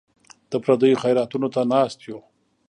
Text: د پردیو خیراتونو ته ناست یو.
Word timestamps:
د 0.51 0.53
پردیو 0.63 1.01
خیراتونو 1.03 1.47
ته 1.55 1.61
ناست 1.73 1.99
یو. 2.07 2.19